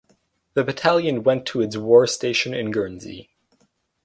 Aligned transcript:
The 0.55 0.63
battalion 0.63 1.21
went 1.21 1.45
to 1.45 1.61
its 1.61 1.77
war 1.77 2.07
station 2.07 2.55
on 2.55 2.71
Guernsey. 2.71 3.29